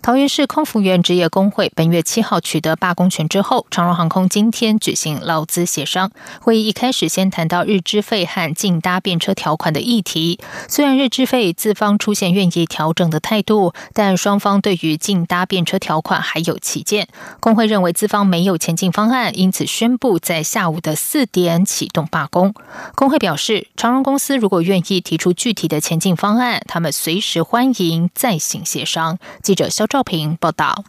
[0.00, 6.10] 桃园市空服员职业工会本月七号取得罢工权之后，长荣航空今天举行劳资协商
[6.40, 6.68] 会议。
[6.68, 10.38] 一开始先谈到日资费和竞搭便车条款的议题。
[10.68, 17.08] 虽然日资费资方出现愿意调整的态度，但双方对于竞搭便车条款还有起见。
[17.40, 22.54] 工会认为资方没有前进方案，因此宣布在下午的四点启动罢工。
[22.94, 29.18] 工会表示，长荣公司如果愿意提出具体的前进方案，他们随时欢迎再行协商。
[29.42, 29.87] 记者肖。
[29.88, 30.84] 赵平报道。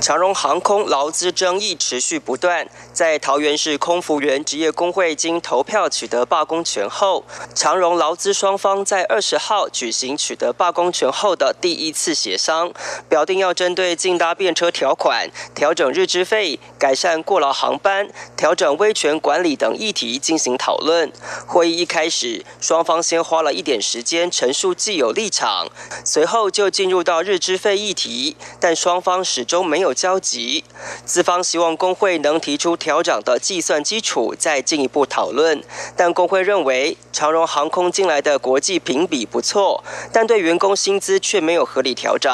[0.00, 7.24] 长荣航空劳资争议持续不断，在桃园市空服员职业工会经投票取得罢工权后，
[7.54, 12.70] 长荣劳资双方在二十号举行取得罢工权后的第一次协商，
[13.08, 21.10] 表定要针对竞搭便车条款、调整日资费、改善过劳航班、调整威权管理等议题进行讨论。
[21.46, 25.66] 会议一开始，双方先花了一点时间陈述既有立场，
[26.04, 30.64] 随后就进入到日资费议题，但双方始中没有交集，
[31.04, 35.62] 资方希望工会能提出调整的计算基础，再进一步讨论。
[35.96, 42.30] 但工会认为，长荣航空进来的国际评比不错，但对员工薪资却没有合理调整。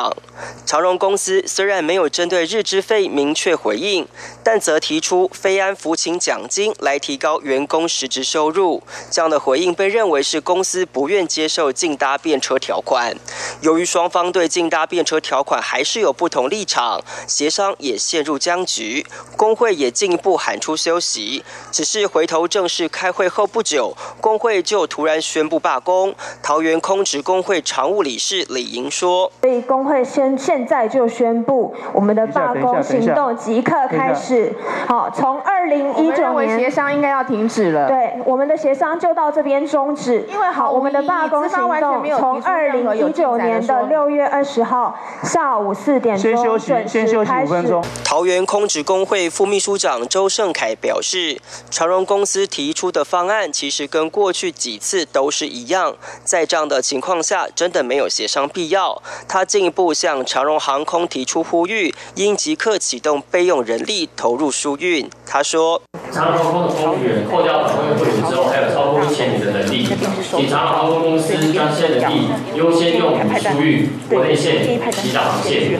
[0.67, 4.09] 长荣公司虽然没有针对日资费明确回应，
[4.43, 8.83] 但则提出非安服勤奖金来提高员工实质收入。
[9.09, 13.17] 这样的回应被认为是公司不愿接受竞搭便车条款。
[13.61, 17.01] 由于双方对竞搭便车条款还是有不同立场。
[17.29, 21.45] 协商也陷入僵局，工会也进一步喊出休息。
[21.71, 26.15] 只是回头正式开会后不久，工会就突然宣布罢工。
[26.43, 34.51] 桃园空职工会常务理事李莹说：“所以工会先现在就宣布，我们的罢工行动即刻开始。
[34.89, 37.87] 好，从二零一九年协商应该要停止了。
[37.87, 40.27] 对，我们的协商就到这边终止。
[40.33, 47.85] 因为好，我们的罢工行动从二零一九年的六月二十号下午四点钟准。”先休息五分钟。
[48.03, 51.39] 桃园空职工会副秘书长周胜凯表示，
[51.71, 59.03] 长荣公司提出的方案其实跟过去几次都是一样，在这样的情况下，真的没有协商必要。
[59.27, 65.11] 他进一步向长荣航空提出呼吁，应即刻启动备用人力投入输运。
[65.27, 69.85] 他说：长荣航空的空员扣掉访问会员之后，还有超过一千名的能力，
[70.31, 74.63] 请长荣航空公司将这些能力优先用于输运国内线、
[74.93, 75.73] 其他航线。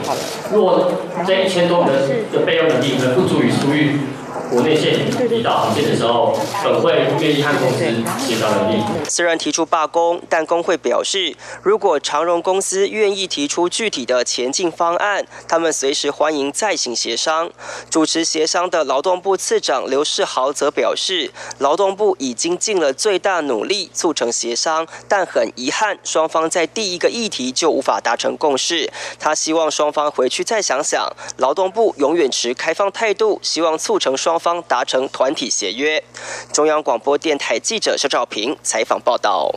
[0.51, 0.91] 若
[1.25, 3.97] 这一千多人的备用能力，可能不足以输运。
[4.53, 4.99] 国内线
[5.31, 7.83] 离岛航线的时候，本会不愿意和公司
[8.19, 8.83] 协商能力。
[9.09, 17.49] 虽然提出罢工，但工会表示，如果长荣公司愿意提出具体的前进方案，他们随时欢迎再行协商。
[17.89, 28.91] 主持协商的劳动部次长刘世豪则表示，劳动部已经尽了最大努力促成协商，但很遗憾，双方在第一个议题就无法达成共识。
[29.19, 34.39] 他希望双方回去再想想，劳动部永远持开放态度，希望促成双。
[34.43, 36.03] 方达成团体协约。
[36.51, 39.49] 中央广播电台记者肖兆平采访报道。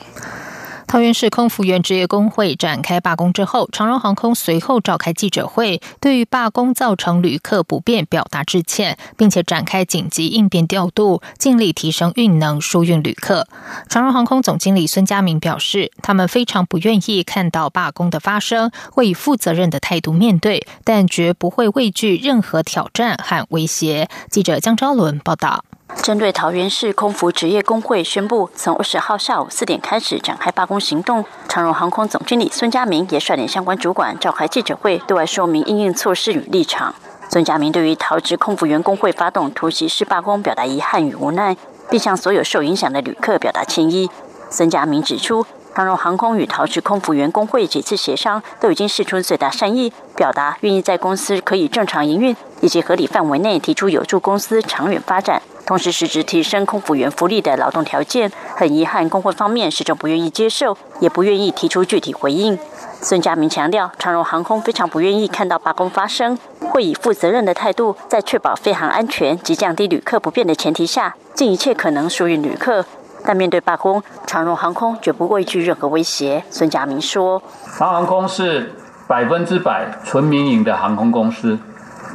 [0.86, 13.48] 桃园市空服员职业工会展开罢工之后，长荣航空随后召开记者会，对于罢工造成旅客不便表达致歉，并且展开紧急应变调度，尽力提升运能，疏运旅客。
[13.88, 24.08] 长荣航空总经理孙家明表示，他们非常不愿意看到罢工的发生，会以负责任的态度面对，但绝不会畏惧任何挑战和威胁。
[24.30, 25.64] 记者江昭伦报道。
[26.02, 36.94] 针对桃园市空服职业工会宣布，从二十号下午四点开始展开罢工行动，长荣航空总经理孙家明也率领相关主管召开记者会，对外说明应应措施与立场。
[37.28, 41.56] 孙家明对于桃职空服员工会发动突袭式罢工表达遗憾与无奈，
[41.90, 44.08] 并向所有受影响的旅客表达歉意。
[44.48, 45.44] 孙家明指出，
[45.74, 55.42] 长荣航空与桃职空服员工会几次协商都已经试出最大善意，表达愿意在公司可以正常营运以及合理范围内提出有助公司长远发展。
[55.66, 62.56] 同时，实质提升空服员福利的劳动条件，很遗憾，工会方面始终不愿意接受，也不愿意提出具体回应。
[63.02, 72.86] 孙家明强调，长荣航空非常不愿意看到罢工发生，会以负责任的态度，在确保飞航安全及降低旅客不便的前提下，尽一切可能疏运旅客。
[73.24, 76.44] 但面对罢工，长荣航空绝不畏惧任何威胁。
[76.48, 77.42] 孙家明说
[77.76, 78.72] ：“长航空是
[79.08, 81.58] 百分之百纯民营的航空公司。”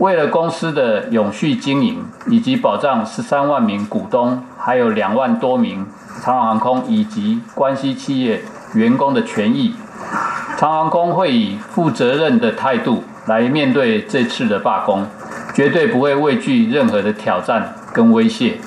[0.02, 5.86] 为了公司的永续经营，以及保障十三万名股东，还有两万多名
[6.24, 8.42] 长荣航空以及关系企业
[8.74, 9.76] 员工的权益。
[10.58, 15.06] 长航空会以负责任的态度来面对这次的罢工，
[15.54, 18.58] 绝对不会畏惧任何的挑战跟威胁。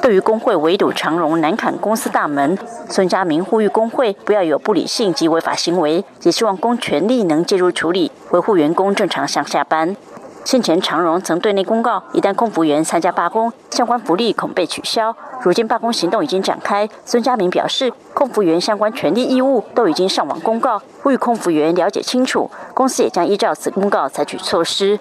[0.00, 2.56] 对于工会围堵长荣南坎公司大门，
[2.88, 9.96] 孙家明呼吁工会不要有不理性及违法行为，也希望公权力能介入处理，维护员工正常上下班。
[10.44, 15.16] 先前长荣曾对内公告，一旦空服员参加罢工，相关福利恐被取消。
[15.42, 22.50] 如今罢工行动已经展开，孙家明表示，空服员相关权利义务都已经上网公告，呼吁空服员了解清楚。
[22.74, 24.98] 公司也将依照此公告采取措施。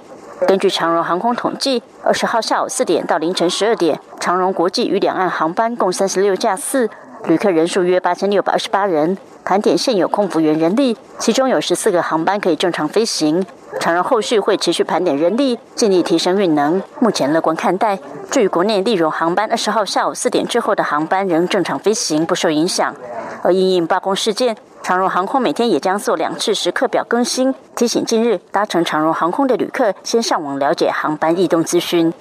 [0.48, 6.90] 根据长荣航空统计，二十号下午四点到凌晨十二点，长荣国际与两岸航班共三十六架次，
[7.26, 9.18] 旅客人数约八千六百二十八人。
[9.44, 13.46] 盘点现有空服员人力，其中有十四个航班可以正常飞行。
[13.80, 16.82] 长荣后续会持续盘点人力，尽力提升运能。
[17.00, 18.00] 目前乐观看待。
[18.32, 22.96] 至于国内例如航班，二十号下午四点之后的航班仍正常飞行，不受影响。
[23.42, 32.14] 而因应罢工事件，长荣航空每天也将做两次时刻表更新，提醒近日搭乘长荣航空的旅客先上网了解航班异动资讯。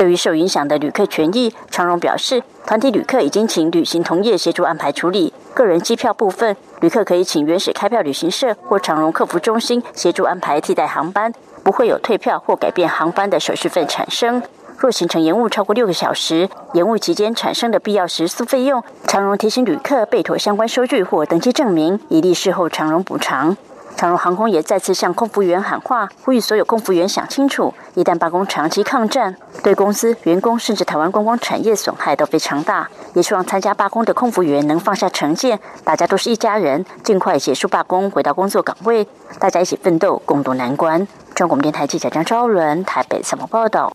[0.00, 5.30] 对于受影响的旅客权益，长荣表示，团体旅客已经请旅行同业协助安排处理。
[5.52, 11.30] 个人机票部分，旅客可以请原始开票旅行社或长荣客服中心协助安排替代航班，
[11.62, 14.42] 不会有退票或改变航班的手续费产生。
[14.78, 23.54] 若行程延误超过六个小时，延误期间产生的必要食宿费用，长荣提醒旅客备妥相关收据或登记证明，以利事后长荣补偿。
[24.00, 32.88] 长荣航空也再次向空服员喊话，呼吁所有空服员想清楚：一旦罢工长期抗战，对公司、员工甚至台湾观光产业损害都非常大。
[33.12, 39.06] 也希望参加罢工的空服员能放下成见，大家都是一家人，尽快结束罢工，回到工作岗位，
[39.38, 41.06] 大家一起奋斗，共度难关。
[41.34, 43.92] 中国电台记者张昭伦台北采访报道。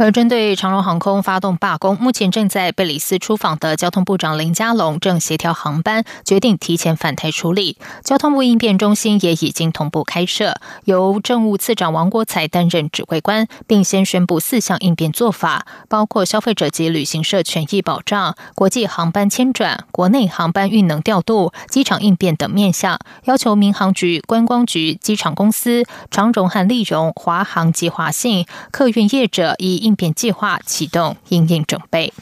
[0.00, 7.76] 而针对长荣航空发动罢工，目前正在贝里斯出访的交通部长林佳龙正协调航班，决定提前返台处理。
[8.04, 10.54] 交通部应变中心也已经同步开设，
[10.84, 32.12] 由政务次长王国才担任指挥官，并先宣布四项应变做法，包括消费者及旅行社权益保障、国际航班迁转、国内航班运能调度、机场应变等面向，要求民航局、观光局、机场公司、长荣和利荣、华航及华信客运业者以应变计划启动应应准备。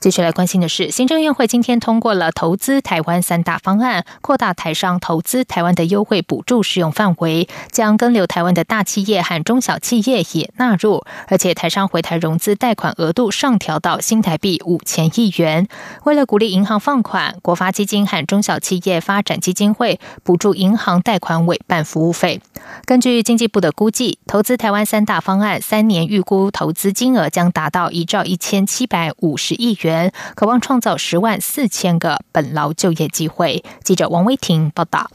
[0.00, 15.66] 继续来关心的是，行政院会今天通过了投资台湾三大方案，扩大台商投资台湾的优惠补助适用范围，将跟留台湾的大企业和中小企业也纳入，而且台商回台融资贷款额度上调到新台币五千亿元。
[16.04, 22.40] 为了鼓励银行放款，国发基金和中小企业发展基金会补助银行贷款委办服务费。
[22.84, 29.87] 根据经济部的估计，投资台湾三大方案三年预估投资金额将达到一兆一千七百五十亿元。
[29.88, 33.64] 元，渴望创造十万四千个本劳就业机会。
[33.82, 35.10] 记者王威婷报道。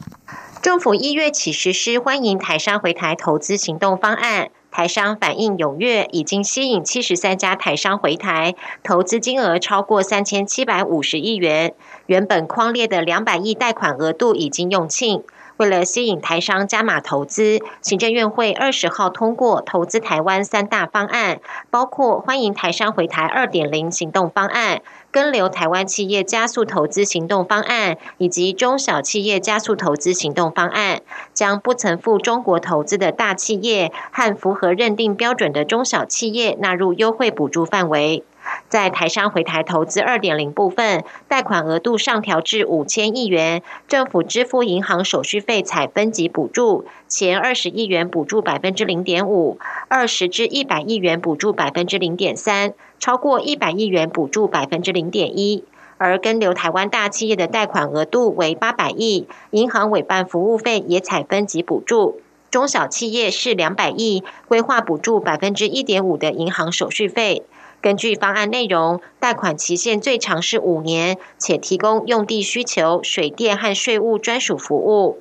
[0.60, 11.74] 政府一月起实施欢迎台商回台投资行动方案，台商反应踊跃，已经吸引七十三家台商回台，投资金额超过三千七百五十亿元。
[12.06, 15.22] 原本框列的两百亿贷款额度已经用罄。
[15.56, 21.40] 为了吸引台商加码投资，行政院会二十号通过投资台湾三大方案，
[21.70, 38.24] 包括欢迎台商回台二点零行动方案、跟留台湾企业加速投资行动方案以及中小企业加速投资行动方案，将不曾赴中国投资的大企业和符合认定标准的中小企业纳入优惠补助范围。
[38.74, 55.62] 在台商回台投资二点零部分，贷款额度上调至五千亿元，政府支付银行手续费采分级补助，前二十亿元补助百分之零点五，二十至一百亿元补助百分之零点三，超过一百亿元补助百分之零点一。
[55.98, 67.44] 而跟留台湾大企业的贷款额度为八百亿，银行委办服务费也采分级补助，中小企业是两百亿，规划补助百分之一点五的银行手续费。
[67.84, 75.20] 根据方案内容，贷款期限最长是五年，且提供用地需求、水电和税务专属服务。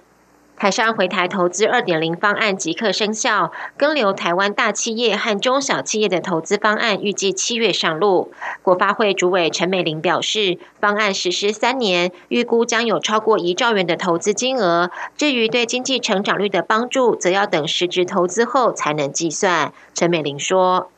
[0.55, 8.31] 台商回台投资二点零方案即刻生效，跟留台湾大企业和中小企业的投资方案预计七月上路。
[8.61, 14.89] 国发会主委陈美玲表示，方案实施三年，预估将有超过一兆元的投资金额。
[15.17, 19.73] 至于对经济成长率的帮助，则要等实质投资后才能计算。
[19.93, 20.89] 陈美玲说。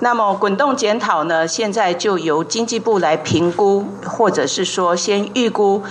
[0.00, 1.46] 那么滚动检讨呢？
[1.46, 5.82] 现在就由经济部来评估，或者是说先预估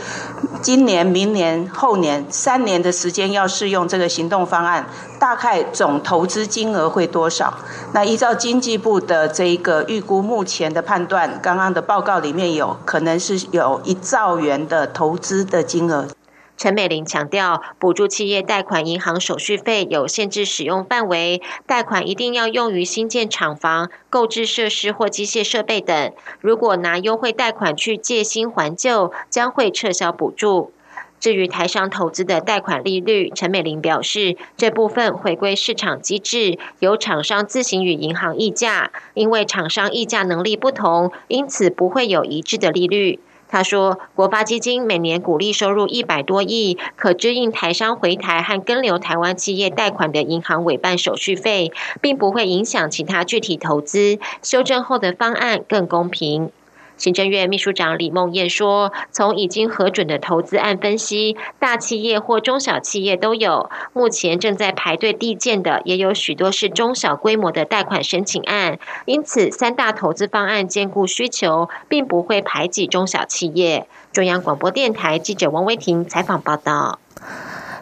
[0.61, 4.85] 今年、明年、后年三年的时间要适用这个行动方案，
[5.19, 7.53] 大概总投资金额会多少？
[7.93, 16.07] 那依照经济部的这一个预估，目前的判断，刚刚的报告里面有可能是有一兆元的投资的金额。
[16.55, 26.13] 陈美玲强调，补助企业贷款银行手续费有限制使用范围，贷款一定要用于新建厂房、购置设施或机械设备等。
[26.39, 30.71] 如果拿优惠贷款去借新还旧，将会撤销补助。
[31.19, 43.19] 至于台商投资的贷款利率，陈美玲表示，这部分回归市场机制，由厂商自行与银行议价，因为厂商议价能力不同，因此不会有一致的利率。
[43.53, 54.17] 他说，国发基金每年鼓励收入一百多亿，可支应台商回台和跟留台湾企业贷款的银行委办手续费，并不会影响其他具体投资。
[54.41, 56.49] 修正后的方案更公平。
[56.95, 63.69] 行政院秘书长李梦燕说：“从已经核准的投资案分析，大企业或中小企业都有。
[63.91, 68.79] 目前正在排队递件的，也有许多是中小规模的贷款申请案。
[69.05, 76.99] 因此，三大投资方案兼顾需求，并不会排挤中小企业。”中央广播电台记者王威婷采访报道。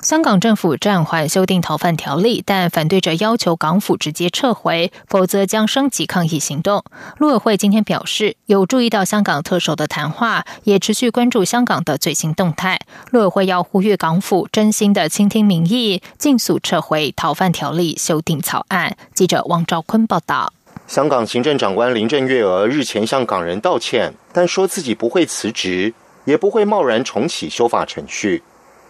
[0.01, 6.83] 香港政府暂缓修订逃犯条例，但反对者要求港府直接撤回，否则将升级抗议行动。
[7.19, 12.79] 陆委会今天表示，有注意到香港特首的谈话，也持续关注香港的最新动态。
[13.11, 18.97] 陆委会要呼吁港府真心的倾听民意，尽速撤回逃犯条例修订草案。
[19.13, 20.51] 记者王兆坤报道。
[20.87, 25.93] 香港行政长官林郑月娥日前向港人道歉，但说自己不会辞职，
[26.25, 28.41] 也不会贸然重启修法程序。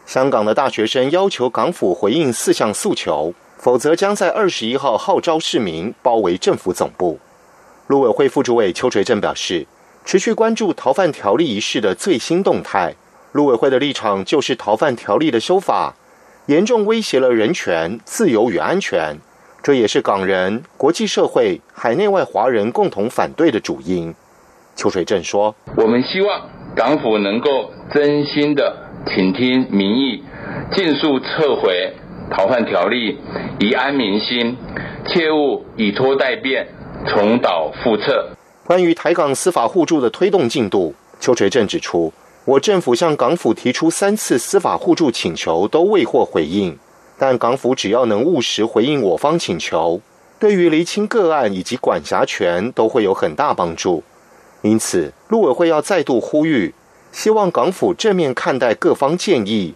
[0.06, 7.20] 香港的大学生要求港府回应四项诉求，否则将在二十一号号召市民包围政府总部。
[7.88, 9.66] 陆委会副主委邱垂正表示，
[10.04, 12.96] 持续关注逃犯条例一事的最新动态。
[13.32, 15.96] 陆委会的立场就是逃犯条例的修法
[16.48, 19.16] 严重威胁了人权、自由与安全，
[19.64, 24.14] 这也是港人、国际社会、海内外华人共同反对的主因。
[24.76, 30.24] 邱垂正说：“我们希望港府能够真心的。”请听民意，
[30.72, 31.92] 尽速撤回
[32.30, 33.18] 逃犯条例，
[33.60, 34.56] 以安民心，
[35.08, 36.68] 切勿以拖代变，
[37.08, 38.30] 重蹈覆辙。
[38.64, 42.14] 关于台港司法互助的推动进度，邱垂正指出，
[42.46, 46.78] 我政府向港府提出三次司法互助请求，都未获回应。
[47.18, 50.00] 但港府只要能务实回应我方请求，
[50.40, 54.04] 对于厘清个案以及管辖权都会有很大帮助。
[54.62, 56.74] 因此，陆委会要再度呼吁。
[57.12, 59.76] 希望港府正面看待各方建议，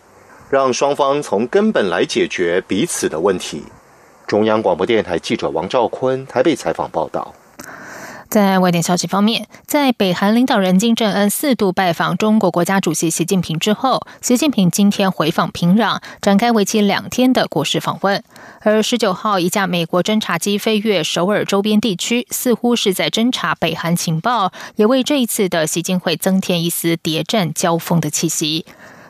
[0.49, 3.63] 让双方从根本来解决彼此的问题。
[4.25, 7.33] 中央广播电台记者王兆坤台北采访报道。
[8.29, 18.21] 在外电消息方面，在北韩领导人金正恩四度拜访中国国家主席习近平之后，习近平今天回访平壤，展开为期两天的国事访问。
[18.61, 28.65] 而十九号，一架美国侦察机飞越首尔周边地区，似乎是在侦察北韩情报，也为这一次的习近会增添一丝谍战交锋的气息。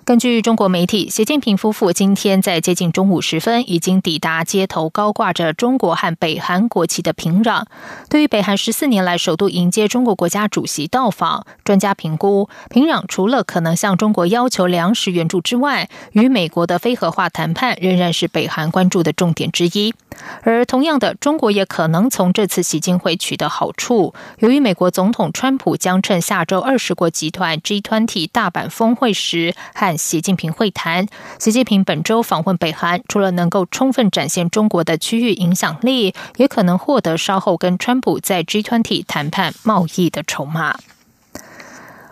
[0.06, 7.64] 根据中国媒体，习近平夫妇今天在接近中午时分已经抵达街头高挂着中国和北韩国旗的平壤。
[8.08, 19.96] 对于北韩十四年来首度迎接中国国家主席到访，专家评估，平壤除了可能向中国要求粮食援助之外，与美国的非核化谈判仍然是北韩关注的重点之一。
[20.44, 24.14] 而同样的，中国也可能从这次习近会取得好处。
[24.38, 31.08] 由于美国总统川普将趁下周二十国集团 G20 大阪峰会时和习近平会谈，
[31.40, 40.78] 习近平本周访问北韩，除了能够充分展现中国的区域影响力，也可能获得稍后跟川普在 G20 谈判贸易的筹码。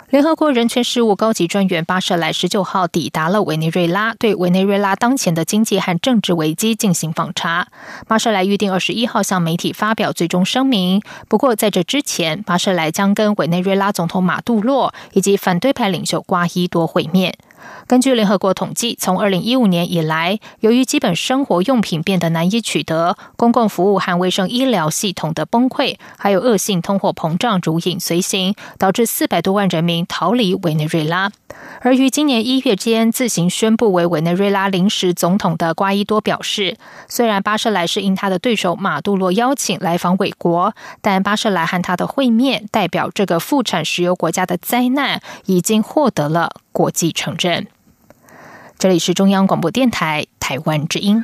[0.10, 7.68] 联合国人权事务高级专员巴舍莱十九号抵达了委内瑞拉，对委内瑞拉当前的经济和政治危机进行访查。
[8.08, 17.36] 巴舍莱预定二十一号向媒体发表最终声明，不过在这之前，巴舍莱将跟委内瑞拉总统马杜洛以及反对派领袖瓜伊多会面。
[17.86, 31.32] 根据联合国统计，从二零一五年以来，由于基本生活用品变得难以取得，公共服务和卫生医疗系统的崩溃，还有恶性通货膨胀如影随形，导致四百多万人民逃离委内瑞拉。
[31.82, 36.78] 而于今年一月间自行宣布为委内瑞拉临时总统的瓜伊多表示，
[37.10, 47.68] 虽然巴舍莱是因他的对手马杜罗邀请来访伟国，但巴舍莱和他的会面代表这个副产石油国家的灾难已经获得了国际城镇。
[48.78, 51.24] 这里是中央广播电台台湾之音。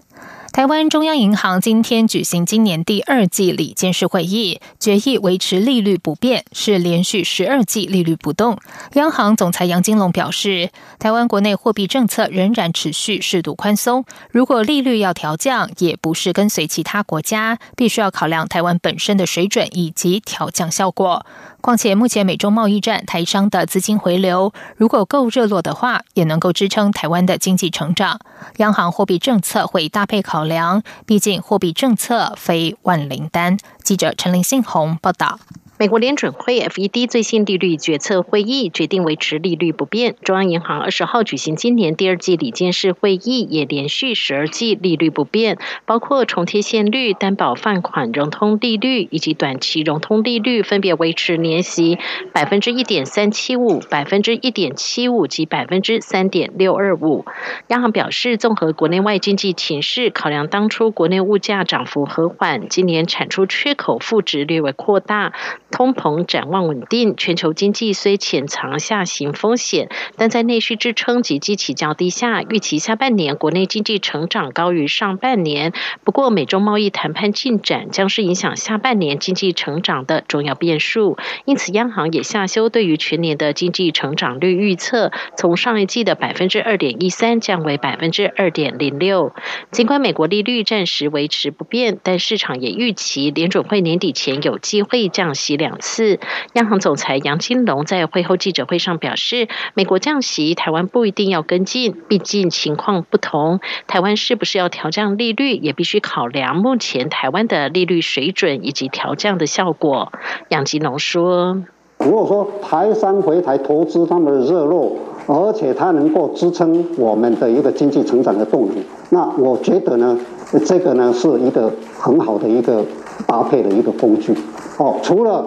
[0.51, 8.59] 台湾中央银行今天举行今年第二季理监事会议，决议维持利率不变，是连续十二季利率不动。
[8.95, 21.25] 央行总裁杨金龙表示，台湾国内货币政策仍然持续适度宽松，如果利率要调降，也不是跟随其他国家，必须要考量台湾本身的水准以及调降效果。
[21.61, 28.19] 况且，目前美中贸易战，台商的资金回流如果够热络的话，也能够支撑台湾的经济成长。
[28.57, 33.57] 央行货币政策会搭配考量，毕竟货币政策非万灵丹。
[33.83, 35.39] 记者陈林信宏报道。
[35.81, 40.15] 美国联准会 （FED） 最新利率决策会议决定维持利率不变。
[40.21, 45.57] 中央银行二十号举行今年第二季理监事会议，也连续十二季利率不变，
[45.87, 51.97] 包括重贴现率、担保放款融通利率以及短期融通利率，分别维持年息
[52.31, 57.25] 百分之一点三七五、百分之一点七五及百分之三点六二五。
[57.69, 65.33] 央行表示，综合国内外经济情势，考量当初国内物价涨幅和缓，今年产出缺口负值略微扩大。
[65.71, 75.71] 通膨展望稳定，全球经济虽潜藏下行风险，但在内需支撑及基期较低下，预期下半年国内经济成长高于上半年。
[76.03, 89.33] 不过，美中贸易谈判进展将是影响下半年经济成长的重要变数，因此央行也下修对于全年的经济成长率预测，从上一季的百分之二点一三降为百分之二点零六。
[89.71, 95.60] 尽管美国利率暂时维持不变，但市场也预期联准会年底前有机会降息。
[95.61, 96.19] 两次，
[96.53, 103.59] 央行总裁杨金龙在会后记者会上表示，美国降息，台湾不一定要跟进，毕竟情况不同。
[103.85, 110.11] 台湾是不是要调降利率，也必须考量目前台湾的利率水准以及调降的效果。
[110.49, 111.63] 杨金龙说
[112.03, 114.97] ：“如果说台商回台投资他们的热络，
[115.27, 120.17] 而且它能够支撑我们的一个经济成长的动力，那我觉得呢，
[120.65, 122.83] 这个呢是一个很好的一个
[123.25, 124.35] 搭配的一个工具。”
[124.77, 125.45] 哦，除了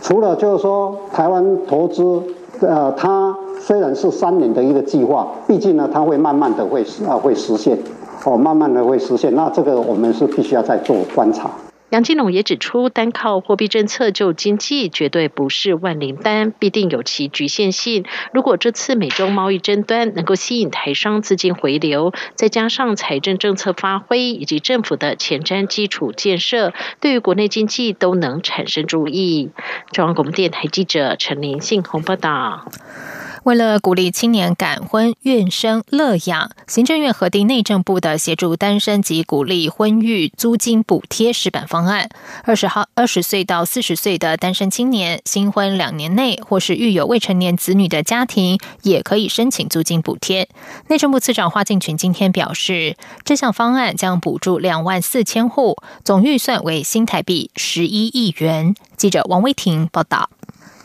[0.00, 2.22] 除了就是说台湾投资，
[2.60, 7.76] 呃，它虽然是三年的一个计划，毕竟呢，它会慢慢的会啊会实现，
[8.24, 9.34] 哦，慢慢的会实现。
[9.34, 11.50] 那这个我们是必须要再做观察。
[11.90, 18.04] 杨金龙也指出，单靠货币政策救经济绝对不是万灵丹，必定有其局限性。
[18.32, 29.50] 如果这次美中贸易争端能够吸引台商资金回流，再加上财政政策发挥以及政府的前瞻基础建设，对于国内经济都能产生注意。
[29.92, 32.66] 中央广播电台记者陈林信鸿报道。
[33.46, 42.08] 为了鼓励青年感婚、愿生、乐养，行政院核定内政部的协助单身及鼓励婚育租金补贴试办方案。
[42.42, 50.48] 二十号二十岁到四十岁的单身青年，新婚两年内或是育有未成年子女的家庭，也可以申请租金补贴。
[50.88, 58.74] 内政部次长花敬群今天表示，这项方案将补助两万四千户，总预算为新台币十一亿元。
[58.96, 60.30] 记者王威婷报道。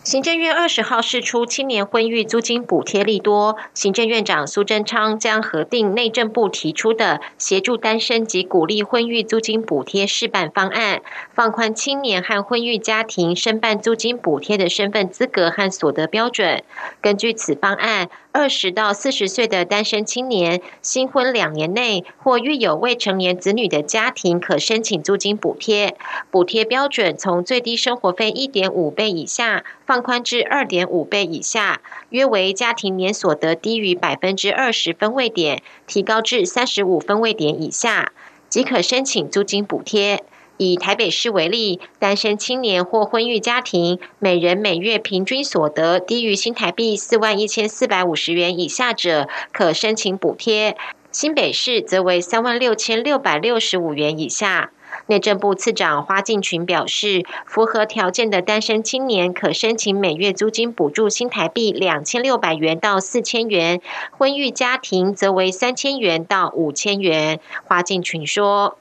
[0.04, 11.04] 行政院二十号释出青年婚育租金补贴利多，行政院长苏贞昌将核定内政部提出的协助单身及鼓励婚育租金补贴试办方案，
[11.36, 16.64] 放宽青年和婚育家庭申办租金补贴的身份资格和所得标准。
[17.02, 18.10] 根据此方案。
[18.34, 25.98] 二十到四十岁的单身青年，新婚两年内或育有未成年子女的家庭，可申请租金补贴。
[26.30, 38.14] 补贴标准从最低生活费一点五倍以下，放宽至二点五倍以下，约为家庭年所得低于百分之二十分位点，提高至三十五分位点以下，
[38.48, 40.24] 即可申请租金补贴。
[40.64, 50.76] 以台北市为例，单身青年或婚育家庭，每人每月平均所得低于新台币四万一千四百五十元以下者，可申请补贴；
[51.12, 54.70] 新北市则为三万六千六百六十五元以下。
[55.08, 63.82] 内政部次长花敬群表示，符合条件的单身青年可申请每月租金补助新台币两千六百元到四千元，
[64.16, 67.40] 婚育家庭则为三千元到五千元。
[67.66, 68.78] 花敬群说。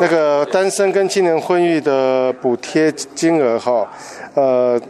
[0.00, 3.86] 那个单身跟青年婚育的补贴金额哈，
[4.34, 4.80] 呃，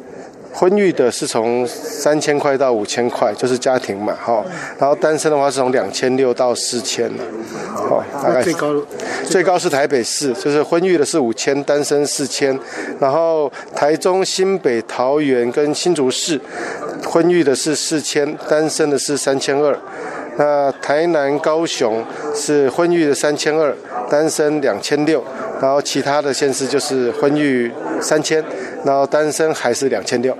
[0.52, 4.44] 婚育的是从三千块到五千块，就是家庭嘛哈，
[4.78, 7.24] 然后单身的话是从两千六到四千了，
[7.76, 8.74] 哦，大概最高
[9.24, 12.58] 最高是台北市，就是婚育的是五千，单身四千，
[12.98, 16.40] 然后台中、新北、桃园跟新竹市
[17.06, 19.76] 婚育的是四千，单身的是三千二。
[20.36, 22.02] 那台南、高雄
[22.34, 23.74] 是婚育的三千二，
[24.10, 25.24] 单身两千六，
[25.62, 27.70] 然后其他的县市就是婚育
[28.00, 28.44] 三千，
[28.84, 30.36] 然后单身还是两千六。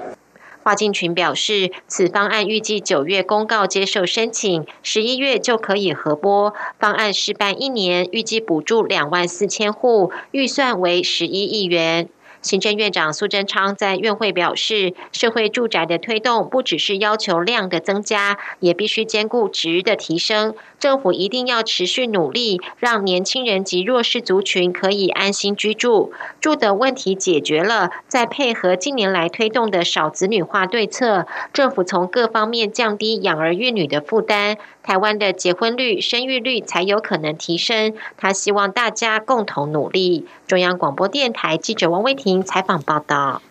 [0.62, 6.52] 华进群表示，此方案预计九月公告接受申请，十一月就可以核拨。
[6.78, 12.08] 方案试办一年，预计补助两万四千户，预算为十一亿元。
[12.42, 20.54] 行政院长苏贞昌在院会表示，社会住宅的推动不只是要求量的增加，也必须兼顾值的提升。
[20.80, 26.12] 政府一定要持续努力，让年轻人及弱势族群可以安心居住。
[26.40, 37.94] 住的问题解决了，再配合近年来推动的少子女化对策，政府从各方面降低养儿育女的负担，台湾的结婚率、生育率才有可能提升。
[38.16, 40.26] 他希望大家共同努力。
[40.46, 43.42] 中央广播电台记者王威婷采访报道。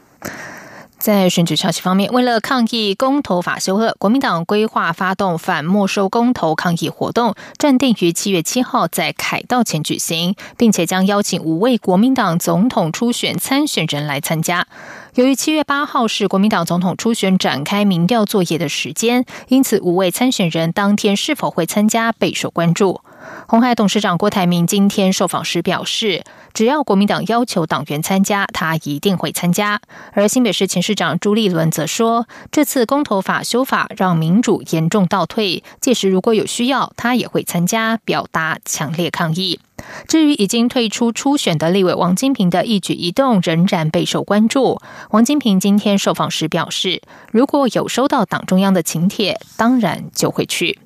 [1.00, 14.68] 在选举消息方面，为了抗议公投法修恶，国民党规划发动反没收公投抗议活动，暂定于七月七号在凯道前举行，并且将邀请五位国民党总统初选参选人来参加。
[15.16, 23.00] 由于七月八号是国民党总统初选展开民调作业的时间，因此五位参选人当天是否会参加备受关注。
[23.48, 29.82] 红海董事长郭台铭今天受访时表示，只要国民党要求党员参加，他一定会参加。
[30.14, 39.60] 而新北市前市长朱立伦则说，这次公投法修法让民主严重倒退，届时如果有需要，他也会参加，表达强烈抗议。
[40.08, 44.80] 至于已经退出初选的立委王金平的一举一动，仍然备受关注。
[45.12, 50.80] 王金平今天受访时表示，如果有收到党中央的请帖，当然就会去。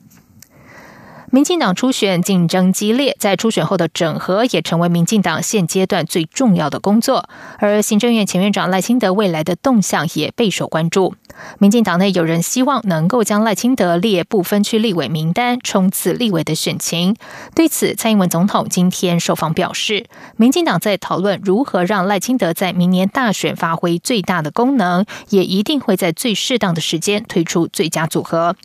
[1.33, 7.27] 民进党初选竞争激烈，在初选后的整合也成为民进党现阶段最重要的工作。
[7.57, 11.15] 而行政院前院长赖清德未来的动向也备受关注。
[11.57, 17.15] 民进党内有人希望能够将赖清德列不分区立委名单，冲刺立委的选情。
[17.55, 20.05] 对此，蔡英文总统今天受访表示，
[20.37, 28.55] 民进党在讨论如何让赖清德在明年大选发挥最大的功能，也一定会在最适当的时间推出最佳组合。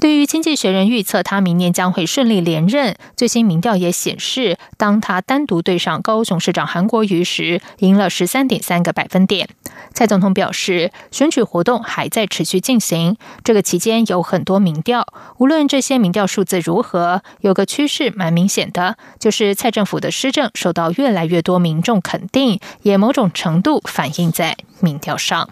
[0.00, 9.48] 对于经济学人预测他明年将会顺利连任，最新民调也显示，当他单独对上高雄市长韩国瑜时，赢了十三点三个百分点。
[9.94, 15.06] 蔡总统表示，选举活动还在持续进行，这个期间有很多民调，
[15.38, 25.48] 无论这些民调数字如何，有个趋势蛮明显的，就是蔡政府的施政受到越来越多民众肯定，也某种程度反映在民调上。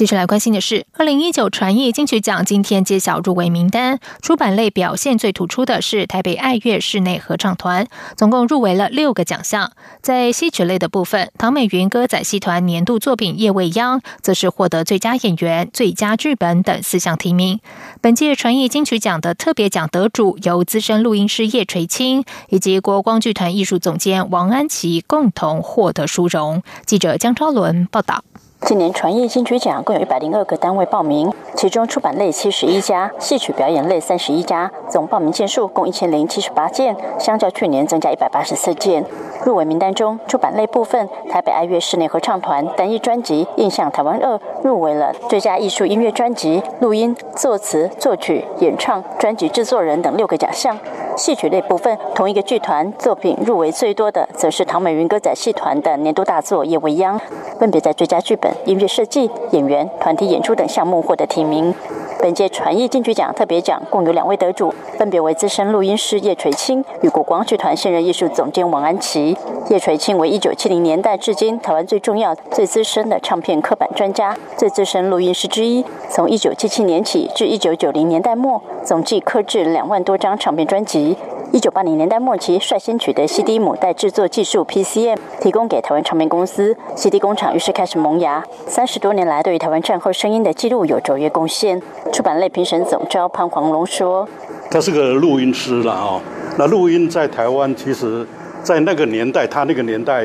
[0.00, 4.00] 继续来关心的是，二零一九传艺金曲奖今天揭晓入围名单。
[4.22, 7.86] 出版类表现最突出的是台北爱乐室内合唱团，
[8.16, 9.72] 总共入围了六个奖项。
[10.00, 17.60] 在戏曲类的部分，唐美云歌仔戏团年度作品《叶未央》则是获得最佳演员、最佳剧本等四项提名。
[18.00, 26.62] 本届传艺金曲奖的特别奖得主由资深录音师叶垂青以及国光剧团艺术总监王安琪共同获得殊荣。
[26.86, 28.24] 记者江超伦报道。
[28.62, 39.04] 今年传艺金曲奖共有一百零二个单位报名，其中出版类七十一家，戏曲表演类三十一家，总报名件数共一千零七十八件，相较去年增加一百八十四件。
[39.44, 50.78] 入围名单中，出版类部分，台北爱乐室内合唱团单一专辑《印象台湾二》入围了最佳艺术音乐专辑、录音、作词、作曲、演唱、专辑制作人等六个奖项。
[51.20, 57.18] 戏曲类部分，同一个剧团作品入围最多的，则是唐美云歌仔戏团的年度大作《夜未央》，
[57.58, 58.50] 分别在最佳剧本。
[58.64, 61.74] 音乐设计、演员、团体演出等项目获得提名。
[62.22, 69.36] 本届传艺金曲奖特别奖共有两位得主，分别为资深录音师叶垂青与国光剧团现任艺术总监王安琪。
[69.70, 75.84] 叶垂青为一九七零年代至今台湾最重要、最资深的唱片刻板专家、最资深录音师之一。
[76.10, 81.16] 从一九七七年起至一九九零年代末，总计刻制两万多张唱片专辑。
[81.52, 88.44] 一九八零年代末期，率先取得 CD 母带制作技术 PCM，提供给台湾唱片公司，CD 工厂于是开始萌芽。
[88.68, 91.82] 三十多年来，对于台湾战后声音的记录有卓越贡献。
[92.12, 94.28] 出版类评审总召潘黄龙说
[94.70, 96.20] ：“他是个录音师了哦，
[96.56, 98.24] 那录音在台湾，其实，
[98.62, 100.24] 在那个年代，他那个年代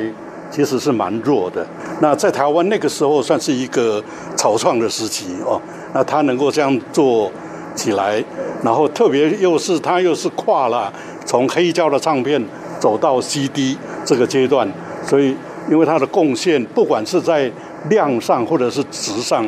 [0.51, 1.65] 其实是蛮弱的。
[2.01, 4.03] 那在台湾那个时候，算是一个
[4.35, 5.59] 草创的时期哦。
[5.91, 7.31] 那他能够这样做
[7.73, 8.23] 起来，
[8.61, 10.93] 然后特别又是他又是跨了。”
[11.25, 12.41] 从黑胶的唱片
[12.79, 14.67] 走到 CD 这个阶段，
[15.05, 15.35] 所以
[15.69, 17.51] 因为它的贡献，不管是在
[17.89, 19.45] 量上或者是值上，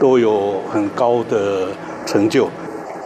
[0.00, 1.68] 都有很高的
[2.06, 2.48] 成就。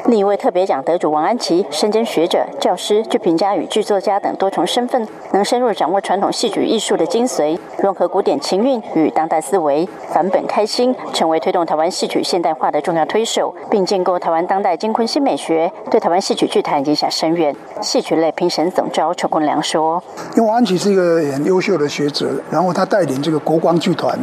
[0.06, 17.54] 另一位特别奖得主王安琪，身兼学者、教师、剧评家与剧作家等多重身份，能深入掌握传统戏曲艺术的精髓，融合古典情韵与当代思维，返本开新，成为推动台湾戏曲现代化的重要推手，并建构台湾当代金昆新美学，对台湾戏曲剧坛影响深远。
[17.80, 20.02] 戏曲类评审总召陈坤良说
[20.36, 24.18] ：“因为王安琪是一个很优秀的学者，然后他带领这个国光剧团，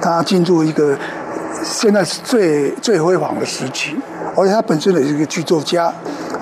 [0.00, 0.96] 他进入一个。”
[1.62, 3.96] 现在是最最辉煌的时期，
[4.36, 5.92] 而且他本身也是一个剧作家，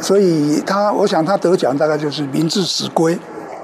[0.00, 3.16] 所以他我想他得奖大概就是名至实归。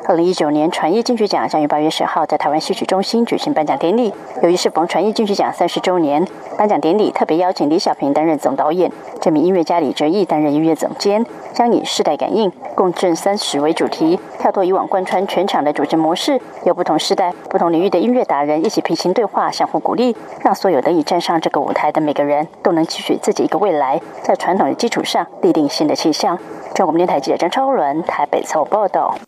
[0.07, 4.13] 二零一九年传艺金曲奖将于八月十号在台湾戏曲中心举行颁奖典礼。
[4.43, 8.91] 由于是逢传艺金曲奖三十周年，颁奖典礼特别邀请李小平担任总导演，
[9.21, 26.39] 这名音乐家李哲毅担任音乐总监，将以世代感应、共振三十为主题，跳脱以往贯穿全场的主持模式，由不同时代、不同领域的音乐达人一起平行对话，相互鼓励，让所有得以站上这个舞台的每个人都能期许自己一个未来，在传统的基础上立定新的气象。
[26.75, 29.19] 中国电台记者张超伦台北采报道。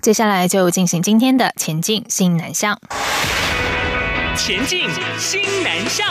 [0.00, 2.76] 接下来就进行今天的前进新南向。
[4.34, 4.88] 前进
[5.18, 6.06] 新南向。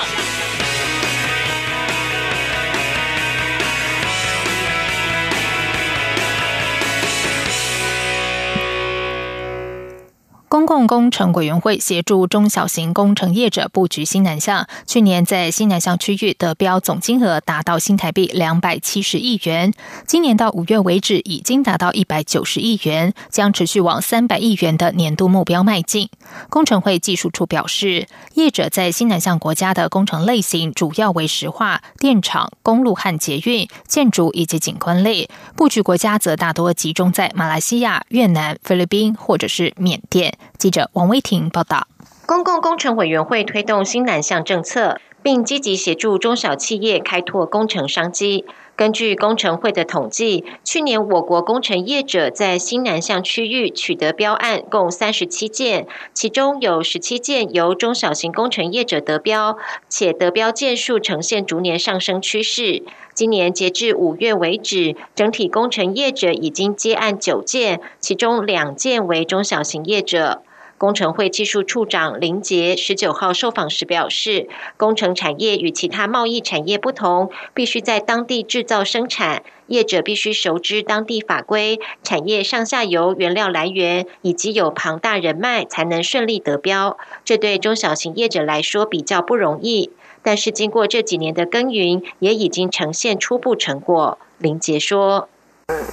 [10.52, 19.74] 公共工程委员会协助中小型工程业者布局新南向，去年在新南向区域得标总金额达到新台币两百七十亿元，
[20.06, 26.10] 今年到五月为止已经达到一百九十亿元，将持续往三百亿元的年度目标迈进。
[26.50, 40.38] 工程会技术处表示，业者在新南向国家的工程类型主要为石化、电厂、公路和捷运、建筑以及景观类，布局国家则大多集中在马来西亚、越南、菲律宾或者是缅甸。
[40.58, 41.88] 记者王威婷报道，
[42.26, 48.46] 公共工程委员会推动新南向政策，并积极协助中小企业开拓工程商机。
[48.82, 59.56] 根据工程会的统计，去年我国工程业者在新南向区域取得标案共三十七件，其中有十七件由中小型工程业者得标，
[59.88, 62.82] 且得标件数呈现逐年上升趋势。
[63.14, 70.42] 今年截至五月为止，整体工程业者已经接案九件，其中两件为中小型业者。
[70.82, 86.98] 工程会技术处长林杰十九号受访时表示，工程产业与其他贸易产业不同，必须在当地制造生产，业者必须熟知当地法规、产业上下游原料来源，以及有庞大人脉，才能顺利得标。
[87.24, 89.92] 这对中小型业者来说比较不容易，
[90.24, 94.18] 但是经过这几年的耕耘，也已经呈现初步成果。
[94.40, 95.30] 林杰说：“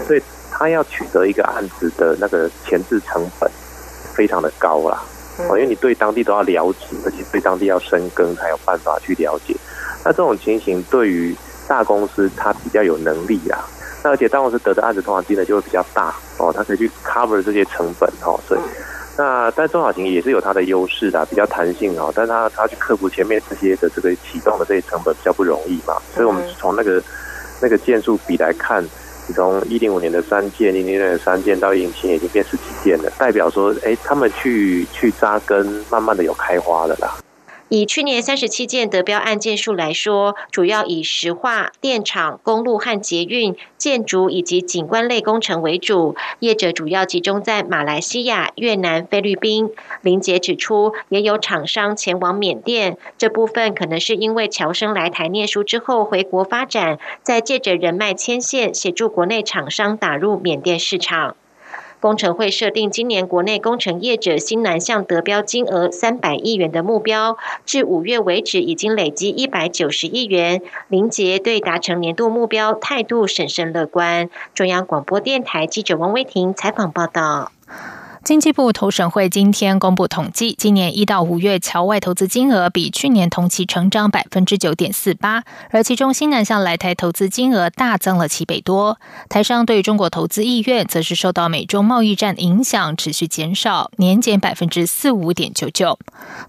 [0.06, 3.50] 所以他要取得一个案子的那个前置成本。”
[4.18, 5.00] 非常的高啦，
[5.48, 9.54] 哦，因为你对当地都要了解，而且对当地要深耕，才有办法去了解。
[10.04, 11.36] 那这种情形对于
[11.68, 13.64] 大公司，它比较有能力啊。
[14.02, 18.40] 那而且大公司得的案子通常金额就会比较大哦，它可以去 cover 这些成本哦。
[18.48, 18.60] 所以，
[19.16, 22.12] 那但中小型也是有它的优势的，比较弹性哦。
[22.12, 25.94] 但它它去克服前面这些的这个启动的这些成本比较不容易嘛。
[26.12, 27.00] 所以我们从那个
[27.62, 28.84] 那个件数比来看。
[29.32, 37.18] 从一零五年的三件，零零年的三件到一零七年已经变十几件了，代表说，哎，他们去去扎根，慢慢的有开花了啦。
[37.70, 46.16] 以去年三十七件得标案件数来说，主要以石化、电厂、公路和捷运、建筑以及景观类工程为主。
[46.40, 49.70] 业者主要集中在马来西亚、越南、菲律宾。
[50.00, 61.36] 林杰指出，也有厂商前往缅甸，这部分可能是因为侨生来台念书之后回国发展，再借着人脉牵线，协助国内厂商打入缅甸市场。
[62.00, 70.62] 工程会设定今年国内工程业者新南向得标金额三百亿元的目标，至五月为止已经累积一百九十亿元。
[70.88, 74.30] 林杰对达成年度目标态度审慎乐观。
[74.54, 77.50] 中央广播电台记者王威婷采访报道。
[78.24, 88.98] 经济部投审会今天公布统计，今年一到五月侨外投资金额比去年同期成长百分之九点四八，而其中新南向来台投资金额大增了七倍多。
[89.28, 95.98] 台商对中国投资意愿则是受到美中贸易战影响持续减少，年减百分之四五点九九。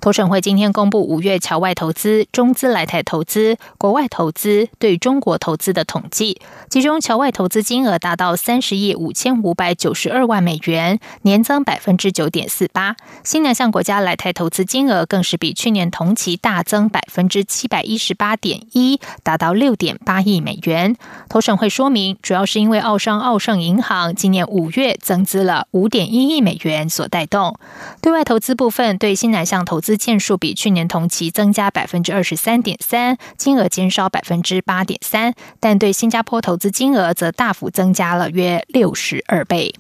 [0.01, 11.59] 投审会今天公布五月侨外投资、中资来台投资、国外投资对中国投资的统计，其中侨外投资金额达到三十亿五千五百九十二万美元，年增。
[11.63, 12.95] 百分之九点四八。
[13.24, 20.95] 新南向国家来台投资金额更是比去年同期大增百分之七百一十八点一，达到六点八亿美元。
[21.28, 27.58] 投审会说明，主要是因为澳商澳盛银行今年五月增资了五点一亿美元所带动。
[28.02, 39.74] 对外投资部分，对新南向投资件数比去年同期增加百分之二十三点三，金额减少百分之八点三，但对新加坡投资金额则大幅增加了约六十二倍。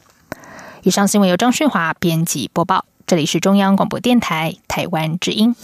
[0.89, 5.55] 以上新闻由张顺华编辑播报，这里是中央广播电台台湾之音。